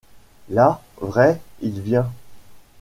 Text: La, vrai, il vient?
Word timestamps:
La, 0.49 0.81
vrai, 0.99 1.39
il 1.61 1.79
vient? 1.79 2.11